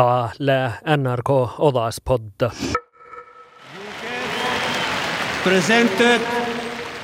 Täällä 0.00 0.72
NRK 0.96 1.30
Ovaspodda. 1.58 2.50
Presented 5.44 6.20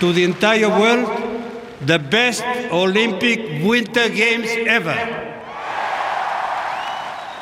to 0.01 0.13
the 0.13 0.25
entire 0.25 0.69
world 0.69 1.09
the 1.87 1.99
best 1.99 2.45
Olympic 2.71 3.41
Winter 3.69 4.11
Games 4.11 4.51
ever. 4.67 4.97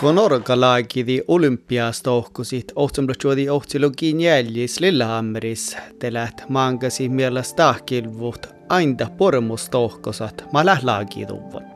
Konorgalaagidi 0.01 1.22
olümpiastouhkusid 1.29 2.64
ohtsumblatsuudi 2.77 3.50
ohtsilugin 3.50 4.21
jälgis 4.21 4.80
Lillehammeris. 4.80 5.77
Te 5.98 6.12
läht 6.12 6.48
maangasi 6.48 7.09
mielas 7.09 7.55
tahkilvut 7.55 8.46
ainda 8.68 9.07
pormustouhkusat 9.18 10.45
ma 10.52 10.66
lählaagi 10.66 11.27
tuvan. 11.27 11.73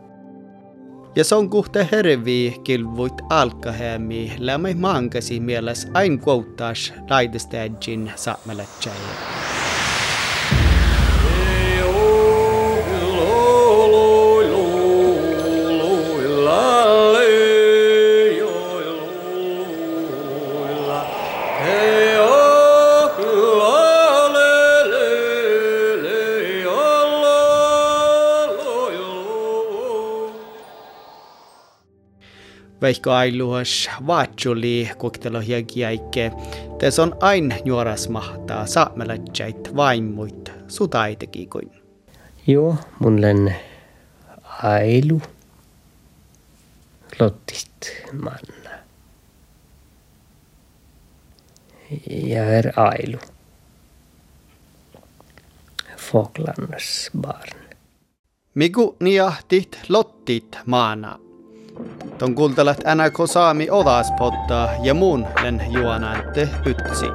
Ja 1.17 1.25
on 1.37 1.51
kuhte 1.51 1.89
hervi 1.93 2.61
kilvuit 2.65 3.15
alkahämi 3.31 4.33
lämmi 4.39 4.75
maangasi 4.75 5.41
mielessä 5.41 5.89
ain 5.95 6.21
kuottaas 6.21 6.93
laidestäjin 7.11 8.13
saamelatsääjä. 8.17 9.68
Veikko 32.89 33.11
ailuas 33.11 33.91
vaatsuli 34.07 34.91
koktelo 34.99 35.41
hiakiaikke. 35.41 36.33
Tässä 36.79 37.03
on 37.03 37.17
ain 37.21 37.55
nuoras 37.65 38.09
mahtaa 38.09 38.67
saamelatsait 38.67 39.77
vaimmuit 39.77 40.53
sutaiteki 40.69 41.49
Joo, 42.47 42.77
mun 42.99 43.23
len 43.23 43.57
ailu. 44.63 45.23
Lottit 47.21 48.05
manna. 48.13 48.79
Ja 52.11 52.45
er 52.45 52.73
ailu. 52.77 53.19
Foklannas 55.97 57.11
barn. 57.19 57.61
Miku 58.55 58.97
niahtit 59.01 59.79
lottit 59.89 60.59
maana. 60.67 61.28
Ton 62.19 62.35
kultalat 62.35 62.81
NRK 62.83 63.27
Saami 63.31 63.69
Odaspodda 63.71 64.69
ja 64.83 64.95
muun 64.95 65.23
len 65.43 65.61
juonante 65.71 66.49
pytsi. 66.65 67.07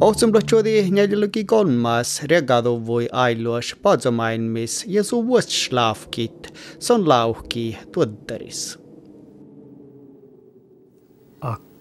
Ohtsum 0.00 0.32
blotjodi 0.32 0.88
njäljeluki 0.90 1.44
kolmas 1.44 2.22
regado 2.22 2.72
voi 2.86 3.08
ailuas 3.12 3.74
padzomainmis 3.82 4.84
ja 4.88 5.04
su 5.04 5.20
vuoslafkit 5.26 6.52
son 6.78 7.08
lauhki 7.08 7.76
tuoddaris. 7.92 8.78
Akt. 11.40 11.75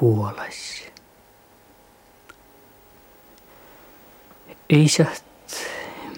Puolas. 0.00 0.82
Ei 4.70 4.88
saat 4.88 5.24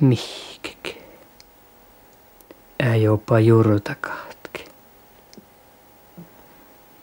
mihkek. 0.01 1.03
Ää 2.83 2.97
jopa 2.97 3.41
juurtakaatke. 3.41 4.65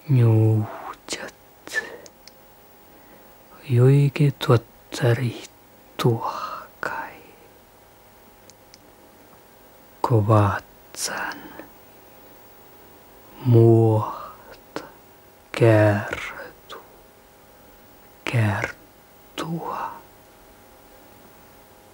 Juutjat. 0.09 1.33
Joike 3.69 4.31
tuottari 4.45 5.43
tuokai. 6.01 7.13
Kovatsan. 10.01 11.37
Muota. 13.45 14.83
Kärtu. 15.51 16.81
Kärtua. 18.31 19.91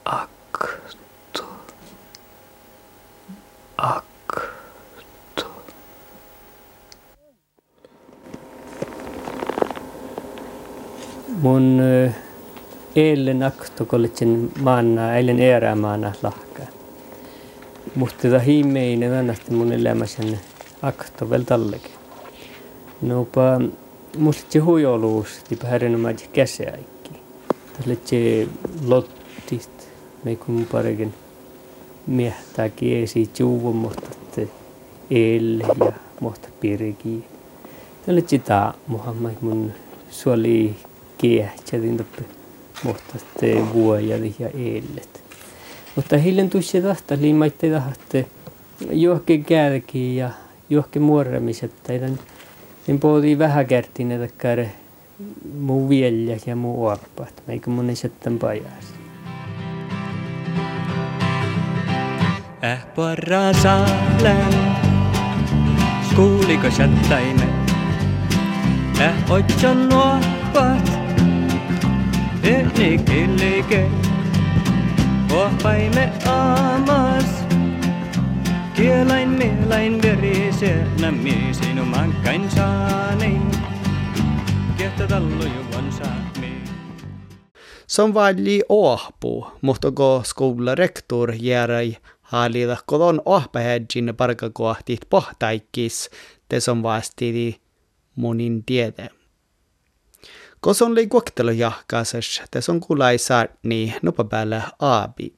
Akto. 0.05 1.43
Akto. 3.77 5.51
Mun 11.41 11.79
ö, 11.79 12.11
eilen 13.23 13.43
aktokolletsin 13.43 14.51
maana, 14.59 15.15
eilen 15.15 15.39
erämaana 15.39 16.11
lahkaa. 16.23 16.65
Mutta 17.95 18.21
tätä 18.21 18.39
hiimeinen 18.39 19.11
vannasti 19.11 19.51
mun 19.51 19.71
elämässäni 19.71 20.39
akto 20.81 21.29
vielä 21.29 21.43
tallekin. 21.43 21.91
Nopa, 23.01 23.61
musta 24.17 24.45
se 24.49 24.59
huijoluus, 24.59 25.27
tipa 25.49 25.67
härinomaisesti 25.67 26.29
käsiäikki. 26.33 27.11
Tälle 27.77 27.97
se 28.05 28.47
lottit, 28.85 29.89
me 30.23 30.35
kun 30.35 30.67
parikin 30.71 31.13
miehtää 32.07 32.69
kiesi 32.69 33.29
juuvun, 33.39 33.75
mutta 33.75 34.09
el 35.11 35.59
ja 35.59 35.91
mutta 36.19 36.47
pirki. 36.59 37.23
Tälle 38.05 38.23
sitä 38.27 38.73
muhammad 38.87 39.33
mun 39.41 39.71
suoli 40.09 40.75
kiehtsätin 41.17 41.97
toppe, 41.97 42.42
mutta 42.83 43.13
te 43.39 43.73
vuojadi 43.73 44.35
ja 44.39 44.49
eilet. 44.49 45.23
Mutta 45.95 46.17
hillen 46.17 46.49
tuossa 46.49 46.81
tahta 46.81 47.17
liimaitte 47.21 47.71
tahatte 47.71 48.25
johonkin 48.91 49.45
kärkiin 49.45 50.15
ja 50.15 50.29
johonkin 50.69 51.01
muoremiset. 51.01 51.71
Teidän 51.83 52.19
niin 52.87 53.39
vähän 53.39 53.65
kertiin, 53.65 54.11
että 54.11 54.35
käydä 54.37 54.69
muu 55.59 55.89
vielä 55.89 56.37
ja 56.45 56.55
muu 56.55 56.85
oppa. 56.85 57.27
Että 57.27 57.41
meikö 57.47 57.69
mun 57.69 57.89
ei 57.89 57.95
sitten 57.95 58.39
pajas. 58.39 58.93
Äh 62.63 62.85
porra 62.95 63.53
saale, 63.53 64.35
kuuliko 66.15 66.67
chattaime? 66.67 67.47
Äh 69.01 69.31
otson 69.31 69.89
nuopat, 69.89 70.92
elikilike, 72.43 73.89
Ohpaimme 75.33 76.13
aamas, 76.25 77.25
kielain 78.75 79.29
mielain 79.29 80.01
verise, 80.01 80.75
nämmi 81.01 81.49
sinuman 81.51 82.15
kain 82.23 82.51
saanein. 82.51 83.51
Kiehtä 84.77 85.07
tallu 85.07 85.43
juon 85.43 85.91
saami. 85.91 86.63
Se 87.87 88.01
on 88.01 88.13
valli 88.13 88.61
ohpu, 88.69 89.47
mutta 89.61 89.91
ko 89.91 90.21
skoularektor 90.25 91.33
järäi 91.39 91.97
haalida 92.21 92.77
kodon 92.85 93.21
ohpähädjin 93.25 94.13
parkakohtit 94.17 95.01
pohtaikkis, 95.09 96.09
te 96.49 96.57
on 96.71 96.83
vastidi 96.83 97.55
monin 98.15 98.63
tiede. 98.65 99.22
Aabi. 104.79 105.33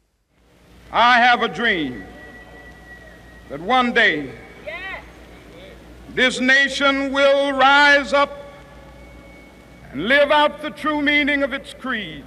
I 0.92 1.18
have 1.18 1.42
a 1.42 1.48
dream 1.48 2.04
that 3.50 3.60
one 3.60 3.92
day 3.92 4.32
this 6.14 6.40
nation 6.40 7.12
will 7.12 7.54
rise 7.54 8.14
up 8.14 8.38
and 9.92 10.08
live 10.08 10.30
out 10.30 10.62
the 10.62 10.70
true 10.70 11.02
meaning 11.02 11.42
of 11.42 11.54
its 11.54 11.74
creed. 11.74 12.24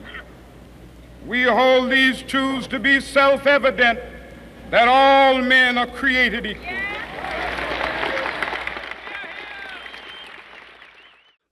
We 1.24 1.44
hold 1.44 1.92
these 1.92 2.22
truths 2.22 2.66
to 2.66 2.80
be 2.80 2.98
self 2.98 3.46
evident 3.46 4.00
that 4.70 4.88
all 4.88 5.40
men 5.40 5.78
are 5.78 5.86
created 5.86 6.46
equal. 6.46 6.97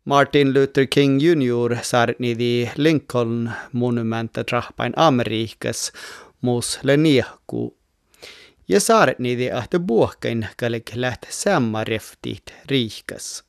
Martin 0.06 0.54
Luther 0.54 0.86
King 0.86 1.20
Jr. 1.20 1.76
saarnidi 1.82 2.70
Lincoln 2.76 3.52
monumentet 3.72 4.46
trappain 4.46 4.92
Amerikas 4.96 5.92
mus 6.40 6.78
leniahku. 6.82 7.76
Ja 8.68 8.80
saarnidi 8.80 9.50
ahte 9.50 9.78
buokkain 9.78 10.46
kallik 10.56 10.90
läht 10.94 11.26
samma 11.30 11.84
reftit 11.84 12.54
riikas. 12.70 13.44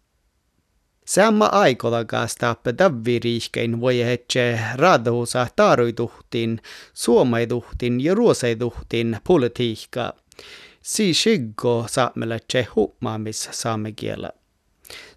Samma 1.06 1.45
aikotakaan 1.45 2.30
tappe 2.39 2.74
davviriihkein 2.77 3.81
voi 3.81 4.00
hetse 4.00 4.60
raadahusa 4.75 5.48
taaruituhtin, 5.56 6.62
suomaituhtin 6.94 8.01
ja 8.03 8.15
ruoseituhtin 8.15 9.18
politiikka. 9.27 10.13
Si 10.81 11.13
shiggo 11.13 11.86
saamelache 11.89 12.68
hummaamis 12.75 13.50
saamekielä. 13.51 14.31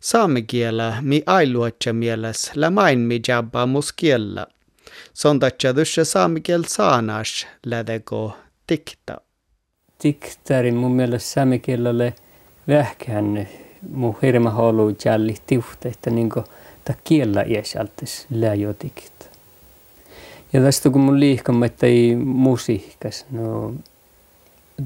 Saamekielä 0.00 0.96
mi 1.00 1.22
ailuatse 1.26 1.92
mieles 1.92 2.50
lämain 2.54 2.98
mi 2.98 3.20
jabba 3.28 3.66
muskielä. 3.66 4.46
Sontatsa 5.14 5.76
dusse 5.76 6.04
saamekiel 6.04 6.62
saanas 6.66 7.46
lädeko 7.66 8.36
tikta. 8.66 9.20
Tiktarin 9.98 10.74
mun 10.74 10.92
mielestä 10.92 11.30
saamekielelle 11.30 12.14
vähkään 12.68 13.48
mu 13.90 14.14
hirma 14.22 14.50
halu 14.50 14.96
jalli 15.04 15.34
tiuhta, 15.46 15.88
että 15.88 16.10
niinku 16.10 16.44
ta 16.84 16.94
kiellä 17.04 17.42
iäsaltis 17.42 18.26
läjotikit. 18.30 19.30
Ja 20.52 20.60
tästä 20.60 20.90
kun 20.90 21.00
mun 21.00 21.20
liikama, 21.20 21.66
että 21.66 21.86
ei 21.86 22.16
musiikkas, 22.16 23.26
no 23.30 23.74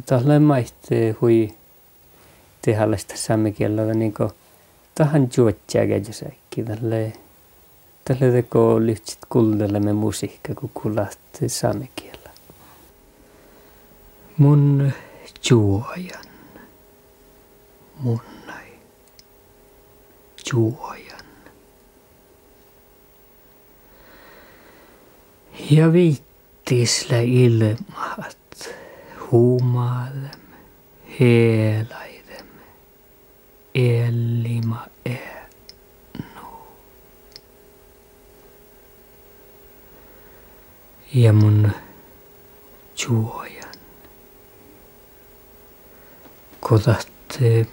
tällä 0.07 0.41
maitte 0.41 1.17
hui 1.21 1.51
tehdä 2.63 2.97
sitä 2.97 3.17
saamekielellä 3.17 3.95
niinku 3.95 4.31
tahan 4.95 5.29
juotjääkä 5.37 5.97
jossakin 5.97 6.65
tälle 6.65 7.13
tälle 8.05 8.33
teko 8.33 8.81
lyhtsit 8.81 9.19
kuultelemme 9.29 9.93
musiikka, 9.93 10.55
kun 10.55 10.71
kuulat 10.75 11.19
saamekielellä. 11.47 12.31
Mun 14.39 14.93
juojan, 15.51 16.25
mun 18.01 18.21
juojan. 20.53 21.25
Ja 25.71 25.93
viittisle 25.93 27.25
ilmaat 27.25 28.69
huumaadem, 29.31 30.41
heelaidem, 31.21 32.14
elima 33.75 34.87
enu. 35.05 36.47
Ja 41.13 41.33
mun 41.33 41.71
juojan. 42.97 43.75
Kodatte 46.61 47.67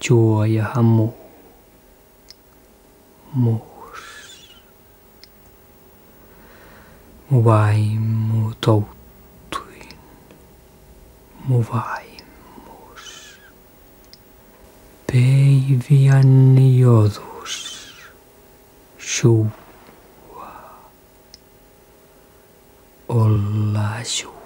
juoja 0.00 0.82
muu 0.82 1.14
muus. 3.32 4.02
Mu 7.30 7.44
vaimu 7.44 8.52
touttuin, 8.60 9.96
mu. 11.48 11.64
Päiviänni 15.12 16.78
jodus, 16.78 17.94
suua, 18.98 19.50
olla 23.08 24.04
suua. 24.04 24.41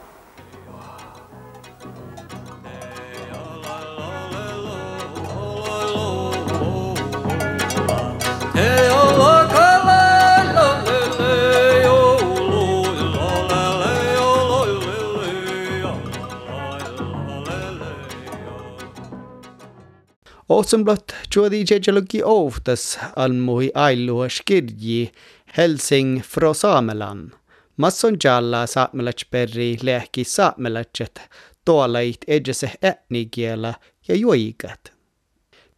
Ohtsenblott 20.57 21.13
juodi 21.35 21.59
jejelugi 21.69 22.23
ovtas 22.25 22.99
almui 23.17 23.67
ailuas 23.75 24.39
kirji 24.45 25.13
Helsing 25.57 26.23
fra 26.23 26.55
Samelan. 26.55 27.33
Masson 27.77 28.17
jalla 28.25 28.63
saamelach 28.67 29.25
perri 29.31 29.77
lehki 29.83 30.25
saamelachet 30.25 31.21
tuolait 31.65 32.25
edjese 32.29 32.71
etnikielä 32.83 33.75
ja 34.09 34.15
juikat. 34.15 34.93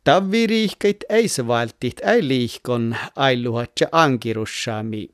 Tavviriihkeit 0.04 1.04
eisvaltit 1.08 2.00
ei 2.00 2.28
liihkon 2.28 2.96
ailuhatja 3.16 3.88
ankirussami. 3.92 5.08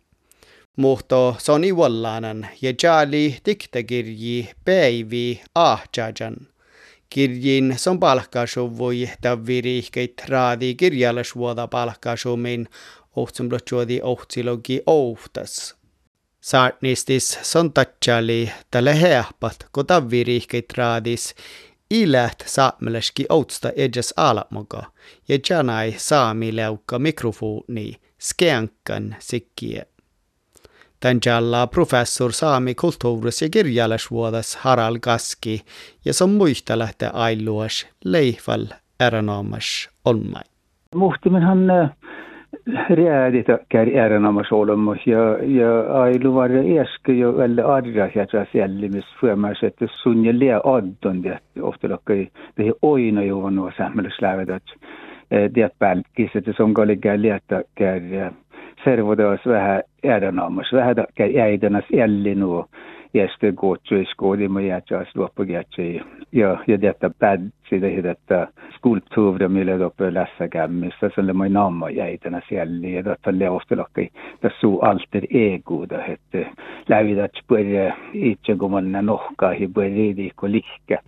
Muhto 0.76 1.36
soni 1.38 1.72
wallanan 1.72 2.46
ja 2.62 2.72
jali 2.82 3.38
diktakirji 3.46 4.48
päivi 4.64 5.40
ahjajan– 5.54 6.36
kirjin. 7.14 7.74
Son 7.76 8.00
palkkasuvui 8.00 9.10
tavviriihkeit 9.20 10.14
raadi 10.28 10.74
kirjallisuoda 10.74 11.66
palkkasumin 11.66 12.68
ohtsumblochuodi 13.16 14.00
ohtsilogi 14.02 14.82
ohtas. 14.86 15.74
Saarnistis 16.40 17.38
son 17.42 17.72
tatsali 17.72 18.50
tälle 18.70 19.00
heahpat, 19.00 19.56
kun 19.72 19.86
tavviriihkeit 19.86 20.72
raadis. 20.76 21.34
Ilät 21.90 22.44
saameleski 22.46 23.26
outsta 23.28 23.72
edjes 23.76 24.14
alamoga 24.16 24.82
ja 25.28 25.38
janai 25.50 25.94
saami 25.96 26.56
leukka 26.56 26.98
mikrofoni. 26.98 28.00
Skeankan 28.20 29.16
sikkie. 29.18 29.82
Tänjalla 31.04 31.66
professor 31.66 32.30
saami 32.32 32.74
kulttuuris- 32.74 33.42
ja 33.42 33.48
kirjallisuudessa 33.50 34.58
Harald 34.62 34.98
Gaski 35.02 35.60
ja 36.04 36.12
som 36.12 36.30
muista 36.30 36.78
lähtee 36.78 37.10
ailuas 37.12 37.88
leifal 38.04 38.64
eränomas 39.00 39.90
olmai. 40.04 40.42
Muhtimenhan 40.94 41.60
räädit 42.88 43.46
käy 43.68 43.88
eränomas 43.90 44.52
olemus 44.52 45.06
ja, 45.06 45.38
ja 45.42 46.02
ailu 46.02 46.34
var 46.34 46.50
eske 46.50 47.12
jo 47.12 47.36
väldigt 47.36 47.64
arra 47.64 48.08
jätra 48.14 48.46
fjällimis 48.52 49.04
förmars 49.20 49.62
että 49.62 49.86
sunja 50.02 50.32
lea 50.32 50.60
addon 50.64 51.22
det 51.22 51.38
ofta 51.62 51.88
lokkai 51.88 52.28
det 52.56 52.66
är 52.66 52.74
oina 52.82 53.24
jo 53.24 53.40
var 53.40 53.50
något 53.50 53.74
samhällslävet 53.74 54.50
att 54.50 54.68
det 55.54 55.78
pälkis 55.78 56.36
että 56.36 56.52
som 56.52 56.74
går 56.74 56.86
ligga 56.86 57.16
leta 57.16 57.62
kär 57.78 58.32
servodos 58.84 59.46
vähän 59.46 59.82
erinomus, 60.02 60.72
vähän 60.72 60.96
äidänäs 61.42 61.84
ellinu, 61.92 62.66
ja 63.14 63.28
sitten 63.28 63.56
kutsui 63.56 64.04
skodimu 64.04 64.58
ja 64.58 64.80
taas 64.80 65.16
loppukätsi. 65.16 66.00
Ja, 66.32 66.58
ja 66.66 66.80
detta 66.80 67.10
pädsi 67.18 67.80
det 67.80 67.94
här 67.94 68.02
detta 68.02 68.46
skulptuuria, 68.76 69.48
millä 69.48 69.78
loppu 69.78 70.04
lässä 70.10 70.48
kämmissä, 70.48 71.10
se 71.14 71.20
oli 71.20 71.32
mun 71.32 71.52
namma 71.52 71.86
äidänäs 71.86 72.44
elli, 72.50 72.94
ja 72.94 73.04
detta 73.04 73.30
leostelokki, 73.38 74.12
tässä 74.40 74.60
suu 74.60 74.80
alter 74.80 75.24
ego, 75.30 75.86
det 75.88 76.08
hette 76.08 76.46
lävidät 76.88 77.32
pörre, 77.48 77.94
itse 78.12 78.56
kun 78.56 78.70
manna 78.70 79.02
nohkaahi, 79.02 79.68
pörre 79.68 80.14
liikko 80.16 80.46
lihkä. 80.50 80.98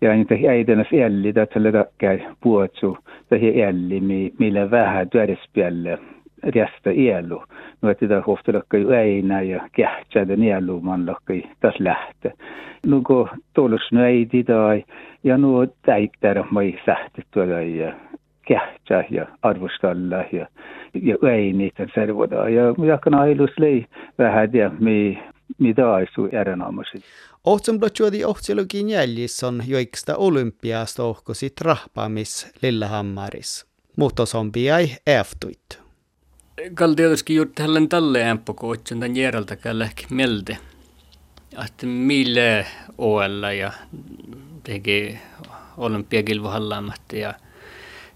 ja 0.00 0.14
niitä 0.14 0.34
äidänäs 0.48 0.92
elli, 0.92 1.34
det 1.34 1.46
tälle 1.46 1.72
takkär 1.72 2.18
puotsu, 2.40 2.98
det 3.30 3.68
elli, 3.68 4.00
millä 4.38 4.70
vähän 4.70 5.10
työdespjälle. 5.10 5.98
riasta 6.42 6.90
ielu. 6.90 7.42
Nuotida 7.82 8.22
kohta 8.22 8.52
lakkai 8.52 8.86
äinä 8.96 9.42
ja 9.42 9.68
kähtsäädä 9.72 10.36
nielu 10.36 10.80
man 10.80 11.06
lakkai 11.06 11.42
taas 11.60 11.74
lähtö. 11.78 12.30
Nuko 12.86 13.28
tuolus 13.54 13.92
näiti 13.92 14.44
tai 14.44 14.84
ja 15.24 15.38
nuo 15.38 15.66
täittärä 15.66 16.44
mai 16.50 16.78
sähti 16.86 17.22
tuolla 17.30 17.60
ja 17.60 17.92
kähtsää 18.48 19.04
ja 19.10 19.26
arvostalla 19.42 20.16
ja, 20.16 20.46
ja 21.02 21.16
äini 21.30 21.70
tämän 21.76 21.92
servoda. 21.94 22.48
Ja 22.48 22.62
jakan 22.86 23.14
ailus 23.14 23.50
lei 23.58 23.86
vähän 24.18 24.52
ja 24.52 24.70
mi 24.80 25.18
mitä 25.58 25.92
aisu 25.92 26.26
järjenaamasin. 26.32 27.02
Ohtsam 27.44 27.78
blotjuodi 27.78 28.24
ohtsilogin 28.24 28.90
jäljissä 28.90 29.48
on 29.48 29.62
joiksta 29.66 30.16
olympiasta 30.16 31.04
ohkosi 31.04 31.50
trahpaamis 31.50 32.52
Lillahammaris. 32.62 33.66
Mutta 33.96 34.22
on 34.34 34.52
piai 34.52 34.86
äftuit. 35.20 35.89
Kall 36.74 36.94
tietysti 36.94 37.34
juuri 37.34 37.50
tällainen 37.54 37.88
tälle 37.88 38.24
ämpökootsen 38.24 39.00
tämän 39.00 39.16
järjeltäkään 39.16 39.90
mieltä. 40.10 40.56
Että 41.64 41.86
mille 41.86 42.66
OL 42.98 43.42
ja 43.58 43.72
teki 44.62 45.18
olympiakilvohallaamatta 45.76 47.16
ja, 47.16 47.34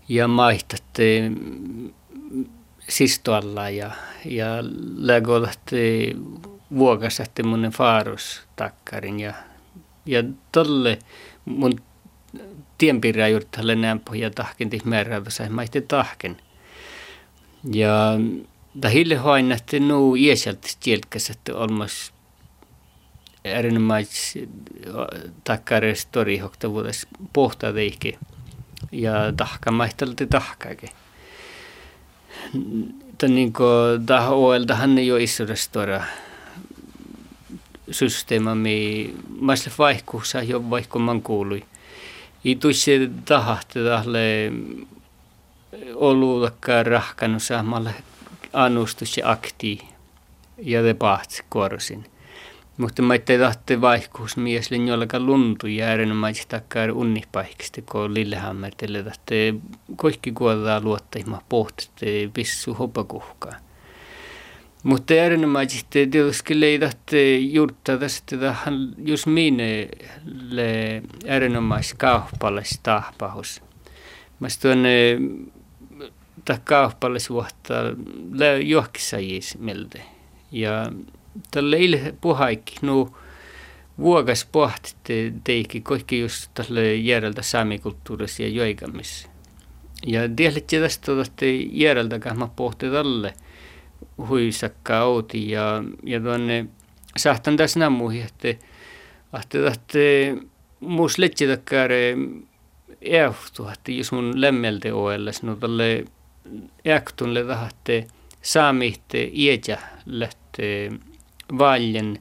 ja 0.08 0.28
maihtatte 0.28 1.32
sistoalla 2.88 3.70
ja, 3.70 3.90
ja 4.24 4.46
lägolahti 4.96 6.16
vuokasahti 6.76 7.42
mun 7.42 7.70
faarus 7.74 8.42
takkarin 8.56 9.20
ja, 9.20 9.34
ja 10.06 10.24
tolle 10.52 10.98
mun 11.44 11.80
tienpiirää 12.78 13.28
juuri 13.28 13.46
tälle 13.50 13.74
nämpö 13.74 14.16
ja 14.16 14.30
tahken 14.30 14.70
tih 14.70 14.84
määräävässä 14.84 15.50
maihti 15.50 15.80
tahken. 15.80 16.36
Ja 17.72 18.18
da 18.82 18.88
hille 18.88 19.16
hoinnatte 19.16 19.80
nu 19.80 20.14
iäsiältä 20.14 20.68
tielkäs, 20.80 21.30
että 21.30 21.56
olmas 21.56 22.12
erinomais 23.44 24.38
takkare 25.44 25.94
stori 25.94 26.38
hokta 26.38 26.70
vuodes 26.70 27.06
pohta 27.32 27.72
teikki 27.72 28.18
ja 28.92 29.12
tahka 29.36 29.70
maihtelti 29.70 30.26
tahkaakin. 30.26 30.88
Tämä 33.18 33.34
niin 33.34 33.52
kuin 33.52 34.06
tähän 34.06 34.32
OLta 34.32 34.74
hän 34.74 34.98
ei 34.98 35.12
ole 35.12 35.22
iso 35.22 35.44
restora 35.44 36.02
systeema, 37.90 38.54
mi 38.54 39.14
maisle 39.40 39.72
vaihkuussa 39.78 40.42
jo 40.42 40.70
vaihku 40.70 40.98
man 40.98 41.22
kuului. 41.22 41.62
I 42.44 42.56
tuisi 42.56 43.10
tahahti 43.24 43.78
tälle 43.84 44.52
oluutakkaan 46.08 46.86
rahkannut 46.86 47.42
saamalla 47.42 47.90
annustus 48.52 49.16
ja 49.16 49.30
akti 49.30 49.88
ja 50.58 50.84
debatt 50.84 51.30
korsin. 51.48 52.04
Mutta 52.76 53.02
mä 53.02 53.14
ettei 53.14 53.38
tahti 53.38 53.80
vaihkuus 53.80 54.36
miesle 54.36 54.76
jollakaan 54.76 55.26
luntu 55.26 55.66
ja 55.66 55.92
erinomaisesti 55.92 56.48
takkaan 56.48 56.90
unnipaikista, 56.90 57.82
kun 57.82 58.14
Lillehammertille 58.14 59.02
tahti 59.02 59.60
kaikki 59.96 60.32
kuodaa 60.32 60.80
luottaima 60.80 61.42
pohtitte 61.48 62.30
pissu 62.34 62.74
hopakuhkaa. 62.74 63.54
Mutta 64.82 65.14
erinomaisesti 65.14 66.06
tietysti 66.06 66.64
ei 66.64 66.78
tahti 66.78 67.54
juurtaa 67.54 67.96
tästä 67.96 68.36
tähän 68.36 68.94
just 68.98 69.26
minne 69.26 69.88
tahpahus. 72.82 73.62
Mä 74.40 74.48
tuonne 74.62 75.18
ta 76.44 76.58
kauppalais 76.64 77.30
vuotta 77.30 77.74
johkissa 78.64 79.18
jiis 79.18 79.58
miltä. 79.58 79.98
Ja 80.52 80.92
tälle 81.50 81.78
ilhe 81.78 82.14
puhaikki, 82.20 82.76
nu 82.82 83.16
vuokas 83.98 84.48
pohti 84.52 85.34
teikki 85.44 85.80
kaikki 85.80 86.20
just 86.20 86.50
tälle 86.54 86.94
järjeltä 86.94 87.42
saamikulttuurissa 87.42 88.42
ja 88.42 88.48
joikamissa. 88.48 89.28
Ja 90.06 90.20
tiedätte 90.36 90.80
tästä 90.80 91.12
että 91.22 91.46
järjeltä 91.72 92.34
mä 92.34 92.48
pohti 92.56 92.90
tälle 92.90 93.34
huisakka 94.28 95.02
outi 95.02 95.50
ja, 95.50 95.84
ja 96.02 96.20
tuonne 96.20 96.66
sahtan 97.16 97.56
tässä 97.56 97.80
nammuihin, 97.80 98.22
että 98.22 98.66
ahte 99.32 99.62
tahte 99.62 100.36
muus 100.80 101.18
letsitakkaare 101.18 102.16
eahtu, 103.00 103.68
että 103.68 103.92
jos 103.92 104.12
mun 104.12 104.40
lemmelte 104.40 104.92
oelles, 104.92 105.42
no 105.42 105.56
tälle 105.56 106.04
eaktunle 106.84 107.44
tahatte 107.44 108.06
saamihte 108.42 109.30
iäjä 109.32 109.78
lähtee 110.06 110.92
valjen 111.58 112.18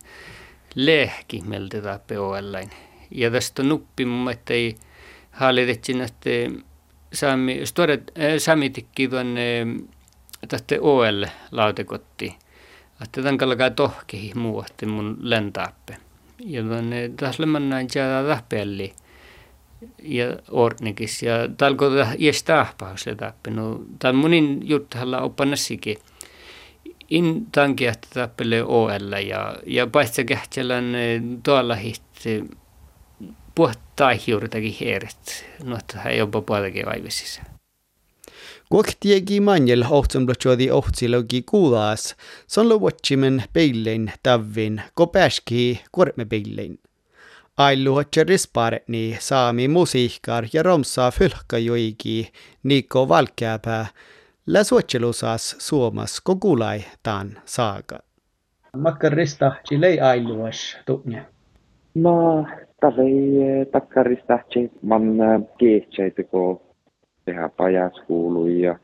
lehki 0.76 1.42
meltä 1.46 1.82
tappe 1.82 2.20
oellain. 2.20 2.70
Ja 3.12 3.32
tästä 3.32 3.64
nuppi 3.64 4.06
mun 4.06 4.34
ei 4.50 4.76
hallitetsin, 5.32 6.02
että 6.02 6.30
saami, 7.14 7.62
storet, 7.64 8.12
äh, 8.18 8.38
samitikki 8.38 9.08
tuonne 9.08 9.68
tästä 10.48 10.76
OL 10.82 11.26
lautekotti. 11.52 12.36
Että 13.04 13.22
tämän 13.22 13.38
kalkaa 13.38 13.70
tohkehi 13.70 14.32
muu, 14.36 14.62
että 14.62 14.86
mun 14.86 15.18
lentaappe. 15.22 15.98
Ja 16.40 16.64
tuonne 16.64 17.10
taas 17.10 17.40
näin 17.40 17.88
jää 17.96 18.24
tahpeelli 18.24 18.94
ja 20.04 20.26
ornikis. 20.52 21.24
Ja 21.24 21.34
talko 21.58 21.86
jäs 22.18 22.44
tahpaus 22.44 23.06
letappe. 23.06 23.52
No, 23.52 23.82
tämä 24.00 24.20
munin 24.20 24.60
juttahalla 24.64 25.22
oppannassikin 25.22 25.98
in 27.10 27.48
tankia 27.52 27.94
tappele 28.14 28.64
OL 28.64 29.12
ja, 29.28 29.56
ja 29.66 29.88
paitsi 29.88 30.26
kähtsellän 30.26 30.86
tuolla 31.44 31.76
hitti 31.76 32.44
puhtaa 33.56 34.12
juurtakin 34.28 34.76
heeret. 34.82 35.46
No, 35.64 35.78
että 35.78 36.00
hän 36.00 36.18
jopa 36.18 36.42
puoltakin 36.42 36.86
vaivisissä. 36.86 37.42
Kuoktiegi 38.70 39.40
manjel 39.40 39.86
ohtsumblotsodi 39.90 40.72
ohtsilögi 40.72 41.42
kuulas, 41.42 42.16
son 42.48 42.70
luotsimen 42.70 43.44
peillein 43.54 44.12
tavvin, 44.24 44.82
ko 44.94 45.08
pääski 45.08 45.82
korme 45.92 46.26
peillein. 46.26 46.80
Ailu 47.58 47.96
risparni 48.28 49.16
saami 49.20 49.68
musiikkar 49.68 50.44
ja 50.54 50.64
romsaa 50.64 51.12
fylkkajoigi 51.12 52.32
Niko 52.64 53.10
Valkääpää, 53.10 53.86
läsuotselusas 54.48 55.56
suomas 55.60 56.22
kokulai 56.22 56.80
taan 57.04 57.28
saaka. 57.46 58.00
Makkarista 58.78 59.52
chilei 59.68 60.00
ailuas 60.00 60.78
tunnja. 60.86 61.22
No, 61.96 62.46
tavei 62.82 63.22
takkarista 63.72 64.40
man 64.82 65.04
kehtsäitekö 65.58 66.38
tehdä 67.26 67.50
pajaskuulu 67.58 68.48
ja 68.48 68.80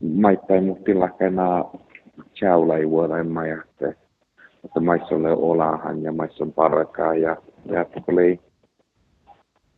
maittain 0.00 0.64
muhtilakena 0.64 1.64
chaulai 2.34 2.90
vuoden 2.90 3.26
että 4.56 4.80
Mutta 4.80 4.80
maissolle 4.80 5.32
olahan 5.32 6.02
ja 6.02 6.12
maisson 6.12 6.52
parkaa 6.52 7.14
ja, 7.14 7.36
ja 7.66 7.86
oli 8.08 8.40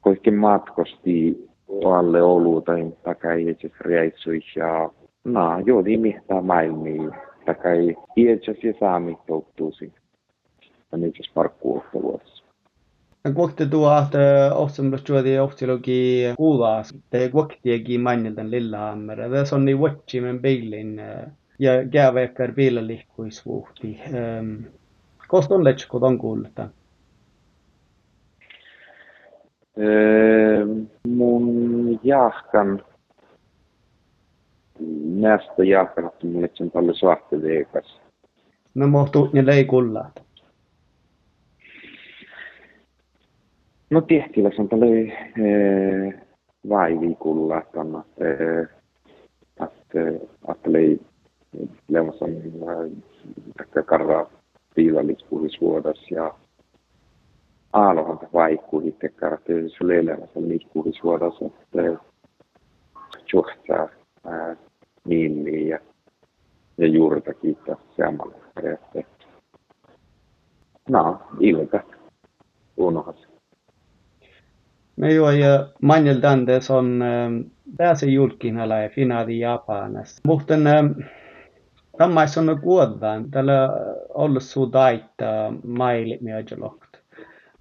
kaikki 0.00 0.30
matkosti 0.30 1.48
alle 1.84 2.22
oluutain 2.22 2.96
takai 3.02 3.48
itse 3.48 3.70
reissui 3.80 4.40
ja 4.56 4.90
na 5.24 5.60
juuri 5.66 5.96
mihtää 5.96 6.42
maailmiin 6.42 7.10
takai 7.46 7.96
itse 8.16 8.56
ja 8.62 8.74
saami 8.80 9.18
touttuusi. 9.26 9.92
Ja 10.92 10.98
nyt 10.98 11.18
jos 11.18 11.30
parkkuutta 11.34 12.02
vuodessa. 12.02 12.44
Kuokti 13.34 13.66
tuo 13.66 13.88
ahte 13.88 14.18
ohtamlustuodi 14.54 15.38
ohtilogi 15.38 16.24
kuulas. 16.36 16.94
Te 17.10 17.28
kuoktiegi 17.28 17.98
mainiltan 17.98 18.50
Lillehammer. 18.50 19.18
Det 19.18 19.52
on 19.54 19.64
niin 19.64 19.78
watchimen 19.78 20.42
peilin 20.42 21.00
ja 21.58 21.72
käyväkkär 21.90 22.52
piilallihkuisvuhti. 22.52 24.00
Kosta 25.28 25.54
on 25.54 25.64
letsko 25.64 26.00
ton 26.00 26.18
kuulta? 26.18 26.68
Mun 31.08 32.00
jahkan 32.02 32.82
nästa 35.04 35.64
jahkan, 35.64 36.06
että 36.06 36.26
mulle 36.26 36.50
sen 36.54 36.70
paljon 36.70 36.94
svahti 36.94 37.42
veekas. 37.42 38.00
No 38.74 38.88
mohtuu 38.88 39.30
ne 39.32 39.46
leikullaat. 39.46 40.22
No 43.90 44.00
tehtiin 44.00 44.46
on 44.58 44.68
tälle 44.68 45.00
eh, 45.00 46.14
vaivikulla, 46.68 47.58
että 47.58 47.80
eh, 48.20 48.68
att 49.58 49.72
att 50.48 50.66
lei 51.52 51.68
levasan 51.88 52.30
että 53.60 53.82
karra 53.82 54.26
piilallispuhisvuodas 54.74 56.10
ja 56.10 56.34
aalohan 57.72 58.18
vaikku 58.32 58.82
itse 58.84 59.08
karate 59.08 59.54
se 59.68 59.86
levasan 59.86 60.48
liikkuhisvuodas 60.48 61.34
että 61.42 62.04
juhtaa 63.32 63.88
niin 65.04 65.68
ja 65.68 65.78
ja 66.78 66.86
juurta 66.86 67.34
kiittää 67.34 67.76
samalla 67.96 68.34
että 68.62 69.02
no 70.90 71.20
ilta 71.40 71.80
unohas 72.76 73.28
Me 74.96 75.14
jo 75.14 75.30
ja 75.30 75.68
manjel 75.82 76.22
dande 76.22 76.60
son 76.60 77.04
pääse 77.76 78.06
julkina 78.06 78.66
ja 78.66 78.88
finaali 78.88 79.38
Japanissa. 79.38 80.20
Mutta 80.26 80.54
Tammais 81.98 82.38
on 82.38 82.60
kuodaan. 82.62 83.30
Tällä 83.30 83.68
ollut 84.14 84.42
suu 84.42 84.66
taita 84.66 85.52
maili 85.64 86.18
myöjälokt. 86.20 86.96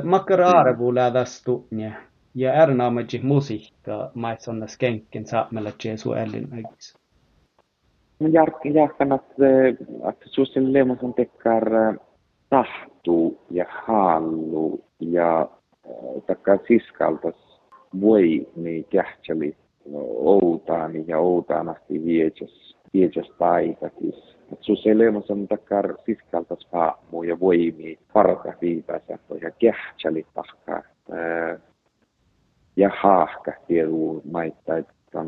Makkara 0.04 0.50
arvu 0.50 0.96
lähdäs 0.96 1.44
tunne. 1.44 1.94
Ja 2.36 2.52
ärnaamaji 2.52 3.20
musiikka 3.24 4.12
mais 4.16 4.48
on 4.48 4.64
skenken 4.68 5.26
saamella 5.26 5.72
jesu 5.86 6.14
ellin 6.14 6.48
ägis. 6.54 6.98
Jarkki 8.32 8.74
jahkan, 8.74 9.12
että 10.10 10.26
suusin 10.26 10.74
leemason 10.74 11.14
tekkar 11.14 11.70
tahtu 12.50 13.42
ja 13.52 13.66
hallu 13.70 14.84
ja 15.00 15.50
takka 16.28 16.58
siskaltas 16.68 17.62
voi 18.02 18.48
niin 18.56 18.86
kähtseli 18.90 19.56
outaan 19.94 21.08
ja 21.08 21.20
outaan 21.20 21.70
asti 21.70 22.06
viejas, 22.06 22.77
viejas 22.98 23.32
taikakis. 23.38 24.38
Sus 24.62 24.88
ei 24.88 24.98
leemosan 24.98 25.48
takkar 25.48 25.96
siskaltas 26.06 26.68
hahmo 26.74 27.24
ja 27.24 27.40
voimi 27.40 28.00
parata 28.14 28.54
viipäsä 28.62 29.20
ja 29.42 29.52
kähtseli 29.52 30.26
tahkaa. 30.34 30.82
Ja 32.76 32.90
haahka 33.02 33.52
tieduu 33.68 34.22
maittaa, 34.32 34.78
että 34.78 35.26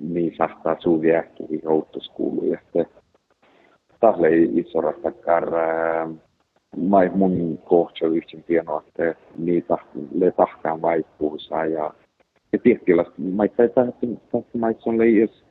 niin 0.00 0.34
sahtaa 0.36 0.76
suu 0.80 1.00
viäkkiä 1.00 1.46
outuskuuluja. 1.66 2.58
tahle 4.00 4.28
iso 4.36 4.80
rattakar 4.80 5.44
mai 6.76 7.10
mun 7.14 7.58
kohto 7.64 8.06
yksin 8.06 8.42
pieno, 8.42 8.82
että 8.86 9.14
niitä 9.38 9.78
le 10.14 10.30
tahkaan 10.30 10.82
vaikkuusa 10.82 11.64
ja 11.64 11.94
ja 12.52 12.58
tietyllä 12.58 13.04
mai 13.34 13.48
tai 13.48 13.68
tahti 13.68 14.18
mai 14.58 14.76
on 14.86 14.98
le 14.98 15.08
is 15.08 15.43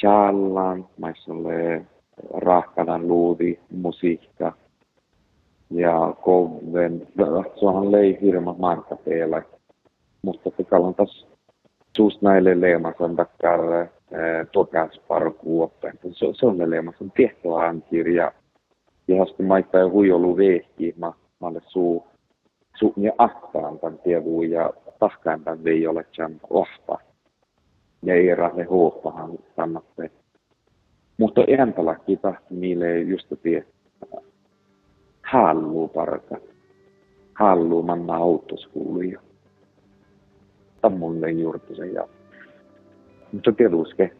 challan 0.00 0.86
mai 0.98 1.12
on 1.28 1.44
le 1.44 1.86
rahkadan 2.34 3.08
luudi 3.08 3.60
musiikka 3.70 4.52
ja 5.70 6.14
koven. 6.22 7.06
Suohan 7.56 7.92
lei 7.92 8.18
hirma 8.20 8.54
markkapeellä 8.58 9.42
mutta 10.22 10.50
se 10.56 10.64
kallan 10.64 10.94
taas 10.94 11.26
suust 11.96 12.22
näille 12.22 12.60
leemasan 12.60 13.16
takkar 13.16 13.60
tokas 14.52 15.00
parkuoppen. 15.08 15.98
Se, 16.02 16.26
se 16.32 16.46
on 16.46 16.58
ne 16.58 16.70
leemasan 16.70 17.12
tehtävä 17.16 17.68
ankirja 17.68 18.32
ja 19.08 19.24
sitten 19.24 19.46
maittaa 19.46 19.90
huijolu 19.90 20.36
vehki, 20.36 20.94
mä, 20.96 21.12
mä 21.40 21.46
olen 21.46 21.62
suu, 21.66 22.06
suu 22.78 22.94
ja 22.96 23.12
ahtaan 23.18 23.78
tämän 23.78 23.98
tievu 23.98 24.42
ja 24.42 24.70
tahkaan 24.98 25.40
tämän 25.44 25.64
vei 25.64 25.86
ole 25.86 26.06
Ja 28.02 28.14
ei 28.14 28.34
rahne 28.34 28.64
huopahan 28.64 29.30
sannatte. 29.56 30.10
Mutta 31.18 31.40
ääntalaki 31.58 32.16
tahti 32.16 32.54
niille 32.54 33.00
just 33.00 33.32
tie 33.42 33.64
hallu 35.22 35.88
parka. 35.88 36.36
Hallu 37.34 37.82
manna 37.82 38.16
autoskuuluja. 38.16 39.20
Tammulle 40.80 41.30
juurtusen 41.30 41.94
ja. 41.94 42.08
Mutta 43.32 43.52
tietuske, 43.52 44.10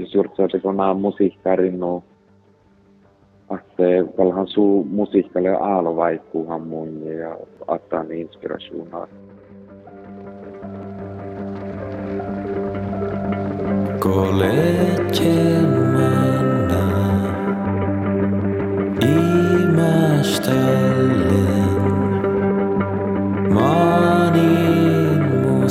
jos 0.00 0.14
juurtusen 0.14 0.50
tekonaan 0.50 1.00
musiikkaa 1.00 1.56
rinnuu 1.56 2.04
att 3.52 3.78
valhan 4.18 4.46
su 4.46 4.84
musiikalle 4.90 5.50
aalo 5.50 5.96
vaikkuuhan 5.96 6.62
mun 6.66 7.06
ja 7.06 7.36
ottaa 7.68 8.02
niin 8.02 8.20
inspirationaa. 8.20 9.08
βολέ 14.12 14.94
και 15.10 15.32
μένα 15.94 16.84
είμαστε 19.00 20.52
λένε 21.28 21.90
μόνοι 23.50 24.50
μου 25.42 25.68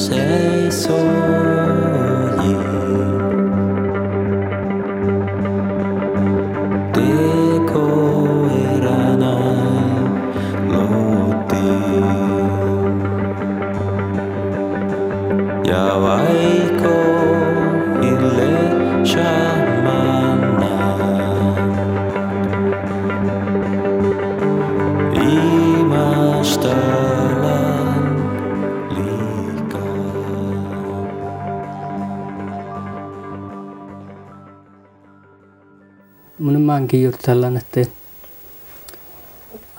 Maankin 36.92 37.04
juuri 37.04 37.18
tällainen, 37.18 37.62
että, 37.62 37.92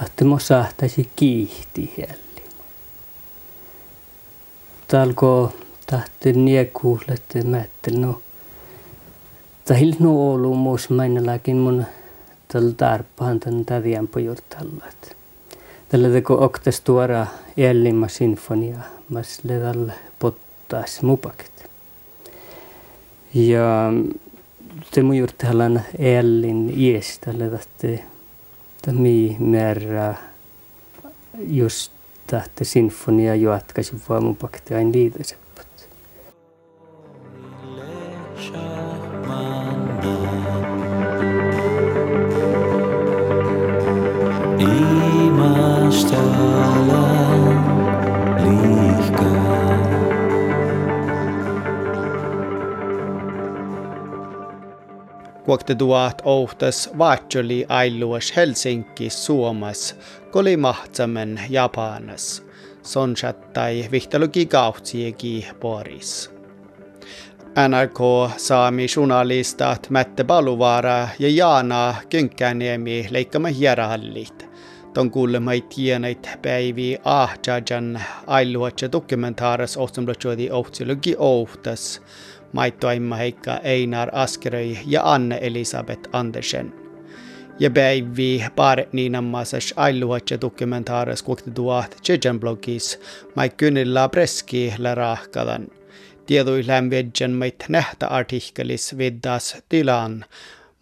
että 0.06 0.24
mä 0.24 0.38
saattaisi 0.38 1.10
kiihti 1.16 1.94
jälleen. 1.98 2.52
Talko 4.88 5.52
tahti 5.86 6.32
niekuulle, 6.32 7.04
että 7.08 7.44
mä 7.44 7.56
ajattelin, 7.56 8.00
no, 8.00 8.22
tahil 9.64 9.94
no 10.00 10.32
olu 10.32 10.54
muus 10.54 10.90
mainallakin 10.90 11.56
mun 11.56 11.84
tällä 12.48 12.74
tarpaan 12.76 13.40
tämän 13.40 13.64
tadian 13.64 14.08
pojurtalla. 14.08 14.84
Tällä 15.88 16.08
teko 16.08 16.44
oktas 16.44 16.80
tuora 16.80 17.26
jällimma 17.56 18.08
sinfonia, 18.08 18.78
mä 19.08 19.22
sille 19.22 19.58
tällä 19.58 19.92
pottaas 20.18 21.02
mupakit. 21.02 21.70
Ja 23.34 23.92
juuri 25.00 25.32
tällainen 25.38 25.84
ellin 25.98 26.72
iäställe, 26.76 27.44
että 27.44 28.92
mi 28.92 29.36
määrä 29.38 30.14
just 31.38 31.92
tahte 32.26 32.64
sinfonia 32.64 33.34
jatkaisi 33.34 33.96
vaan 34.08 34.24
mun 34.24 34.36
pakti 34.36 34.74
aina 34.74 34.92
liitäsepät. 34.92 35.51
Kuokte 55.52 55.74
tuot 55.74 56.22
ohtas 56.24 56.90
vaatsoli 56.98 57.66
ailuas 57.68 58.36
Helsinki 58.36 59.10
Suomas, 59.10 59.96
koli 60.30 60.56
mahtsamen 60.56 61.40
Japanas, 61.50 62.42
sonsattai 62.82 63.88
vihtalogi 63.90 64.46
kautsiegi 64.46 65.46
Boris. 65.60 66.30
NRK 67.68 68.00
saami 68.36 68.86
journalistat 68.96 69.90
Mätte 69.90 70.24
Paluvaara 70.24 71.08
ja 71.18 71.28
Jaana 71.28 71.94
Kynkkäniemi 72.10 73.06
leikkama 73.10 73.48
hierahallit. 73.48 74.48
Ton 74.94 75.10
kuulema 75.10 75.52
ei 75.52 75.60
tienneet 75.60 76.28
päivi 76.42 76.98
ahjajan 77.04 78.00
ailuatsa 78.26 78.92
dokumentaaras 78.92 79.76
ohtamlatsodi 79.76 80.50
ohtsilogi 80.50 81.16
ohtas. 81.18 82.02
Maitto 82.52 82.88
Aimma 82.88 83.16
Heikka 83.16 83.56
Einar 83.56 84.08
Askeröi 84.12 84.78
ja 84.86 85.00
Anne 85.04 85.38
Elisabeth 85.42 86.08
Andersen. 86.12 86.72
Ja 87.58 87.70
päivi 87.70 88.44
par 88.56 88.78
niinammasas 88.92 89.74
ailuatsa 89.76 90.40
dokumentaaras 90.40 91.22
kuokti 91.22 91.50
tuot 91.50 91.96
Tsejan 92.02 92.40
blogis 92.40 93.00
mai 93.34 93.50
kynnillä 93.50 94.08
preski 94.08 94.74
rahkadan. 94.94 95.68
Tiedui 96.26 96.66
lämvedjen 96.66 97.30
mait 97.30 97.64
nähtä 97.68 98.08
artikkelis 98.08 98.98
viddas 98.98 99.56
tilan 99.68 100.24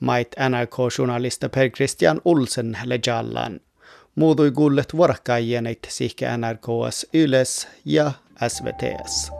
mait 0.00 0.36
NRK-journalista 0.48 1.48
Per 1.48 1.70
Christian 1.70 2.20
Olsen 2.24 2.78
lejallan. 2.84 3.60
Muutui 4.14 4.50
kuullet 4.50 4.96
vuorokkaijeneit 4.96 5.78
sihke 5.88 6.26
NRKs 6.36 7.06
Yles 7.14 7.68
ja 7.84 8.12
SVTS. 8.48 9.39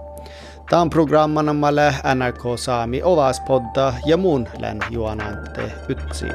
Tämän 0.70 0.90
programman 0.90 1.56
malle 1.56 1.94
NRK 2.14 2.42
Saami 2.56 3.02
Ovaspodda 3.02 3.94
ja 4.06 4.16
muun 4.16 4.48
län 4.58 4.78
juonante 4.90 5.72
ytsi. 5.88 6.26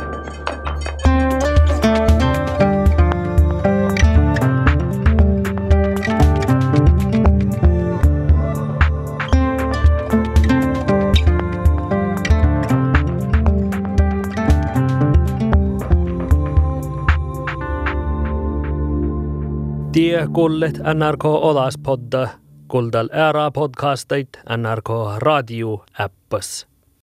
Tie 19.92 20.28
kullet 20.34 20.80
NRK 20.94 21.26
Olaspodda, 21.26 22.30
kuulda 22.68 23.06
Ära 23.12 23.52
podcasteid 23.52 24.28
NRK 24.58 24.90
Raadio 25.20 25.84
äppas 26.00 26.68